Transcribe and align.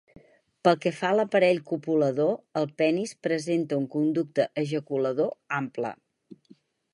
Pel 0.67 0.77
que 0.85 0.91
fa 0.99 1.09
a 1.11 1.17
l'aparell 1.17 1.59
copulador, 1.71 2.31
el 2.61 2.65
penis 2.83 3.13
presenta 3.27 3.79
un 3.83 3.85
conducte 3.97 4.49
ejaculador 4.63 5.31
ample. 5.61 5.93